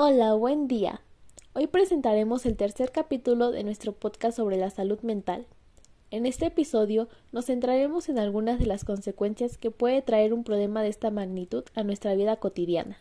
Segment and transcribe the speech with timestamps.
[0.00, 1.00] Hola, buen día.
[1.54, 5.44] Hoy presentaremos el tercer capítulo de nuestro podcast sobre la salud mental.
[6.12, 10.82] En este episodio nos centraremos en algunas de las consecuencias que puede traer un problema
[10.82, 12.98] de esta magnitud a nuestra vida cotidiana.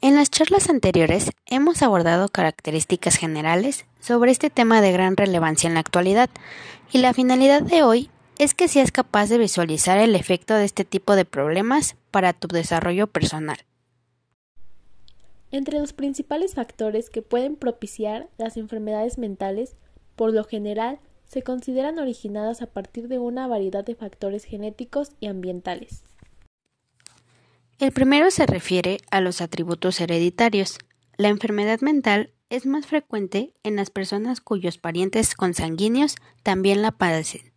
[0.00, 5.74] En las charlas anteriores hemos abordado características generales sobre este tema de gran relevancia en
[5.74, 6.30] la actualidad
[6.90, 8.10] y la finalidad de hoy
[8.40, 12.48] es que seas capaz de visualizar el efecto de este tipo de problemas para tu
[12.48, 13.58] desarrollo personal.
[15.54, 19.76] Entre los principales factores que pueden propiciar las enfermedades mentales,
[20.16, 25.28] por lo general, se consideran originadas a partir de una variedad de factores genéticos y
[25.28, 26.02] ambientales.
[27.78, 30.76] El primero se refiere a los atributos hereditarios.
[31.18, 37.52] La enfermedad mental es más frecuente en las personas cuyos parientes consanguíneos también la padecen.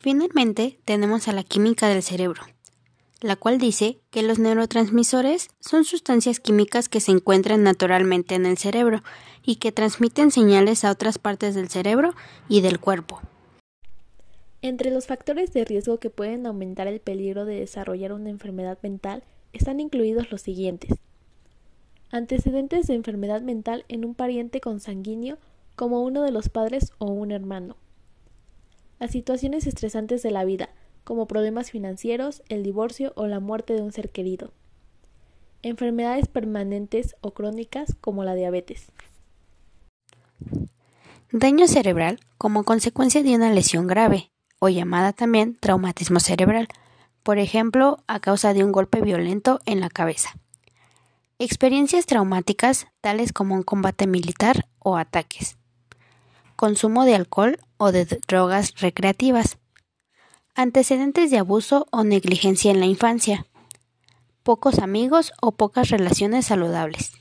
[0.00, 2.42] Finalmente, tenemos a la química del cerebro
[3.22, 8.58] la cual dice que los neurotransmisores son sustancias químicas que se encuentran naturalmente en el
[8.58, 9.02] cerebro
[9.44, 12.14] y que transmiten señales a otras partes del cerebro
[12.48, 13.20] y del cuerpo.
[14.60, 19.24] Entre los factores de riesgo que pueden aumentar el peligro de desarrollar una enfermedad mental
[19.52, 20.92] están incluidos los siguientes.
[22.10, 25.38] Antecedentes de enfermedad mental en un pariente consanguíneo
[25.74, 27.76] como uno de los padres o un hermano.
[29.00, 30.68] Las situaciones estresantes de la vida,
[31.04, 34.52] como problemas financieros, el divorcio o la muerte de un ser querido.
[35.62, 38.90] Enfermedades permanentes o crónicas como la diabetes.
[41.30, 46.68] Daño cerebral como consecuencia de una lesión grave, o llamada también traumatismo cerebral,
[47.22, 50.34] por ejemplo, a causa de un golpe violento en la cabeza.
[51.38, 55.56] Experiencias traumáticas tales como un combate militar o ataques.
[56.54, 59.58] Consumo de alcohol o de drogas recreativas,
[60.54, 63.46] Antecedentes de abuso o negligencia en la infancia.
[64.42, 67.12] Pocos amigos o pocas relaciones saludables.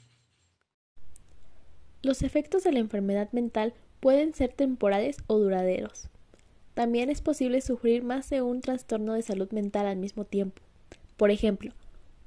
[2.01, 6.09] Los efectos de la enfermedad mental pueden ser temporales o duraderos.
[6.73, 10.61] También es posible sufrir más de un trastorno de salud mental al mismo tiempo.
[11.15, 11.71] Por ejemplo,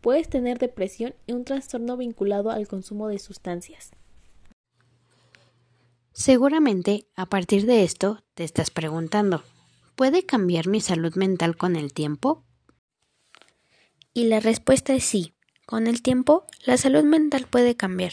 [0.00, 3.90] puedes tener depresión y un trastorno vinculado al consumo de sustancias.
[6.12, 9.42] Seguramente, a partir de esto, te estás preguntando,
[9.94, 12.42] ¿Puede cambiar mi salud mental con el tiempo?
[14.12, 15.34] Y la respuesta es sí.
[15.66, 18.12] Con el tiempo, la salud mental puede cambiar.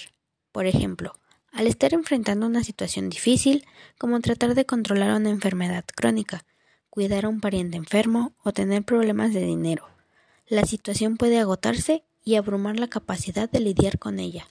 [0.52, 1.14] Por ejemplo,
[1.52, 3.66] al estar enfrentando una situación difícil,
[3.98, 6.46] como tratar de controlar una enfermedad crónica,
[6.92, 9.88] cuidar a un pariente enfermo o tener problemas de dinero,
[10.48, 14.46] la situación puede agotarse y abrumar la capacidad de lidiar con ella.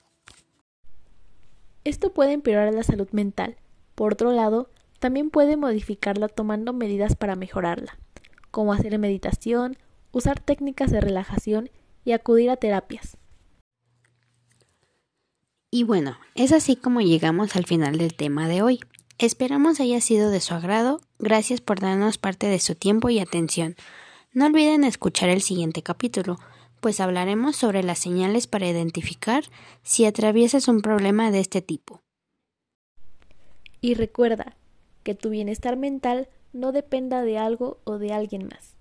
[1.85, 3.55] Esto puede empeorar la salud mental.
[3.95, 4.69] Por otro lado,
[5.01, 7.97] también puede modificarla tomando medidas para mejorarla,
[8.51, 9.75] como hacer meditación,
[10.11, 11.71] usar técnicas de relajación
[12.05, 13.17] y acudir a terapias.
[15.71, 18.79] Y bueno, es así como llegamos al final del tema de hoy.
[19.17, 21.01] Esperamos haya sido de su agrado.
[21.17, 23.75] Gracias por darnos parte de su tiempo y atención.
[24.33, 26.37] No olviden escuchar el siguiente capítulo,
[26.79, 29.45] pues hablaremos sobre las señales para identificar
[29.81, 32.03] si atraviesas un problema de este tipo.
[33.79, 34.57] Y recuerda,
[35.03, 38.75] que tu bienestar mental no dependa de algo o de alguien más.